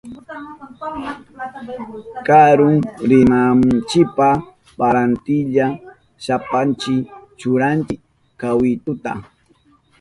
[2.27, 4.29] Karuma rinanchipa
[4.77, 6.95] parantillashpanchi
[7.39, 7.95] churanchi
[8.39, 9.11] kawituta.